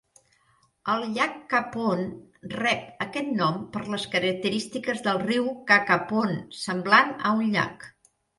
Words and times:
El 0.91 1.03
llac 1.17 1.33
Capon 1.51 2.01
rep 2.53 3.03
aquest 3.05 3.29
nom 3.41 3.59
per 3.75 3.83
les 3.97 4.07
característiques 4.17 5.05
del 5.09 5.21
riu 5.27 5.53
Cacapon, 5.73 6.35
semblant 6.63 7.15
a 7.31 7.37
un 7.39 7.47
llac. 7.59 7.87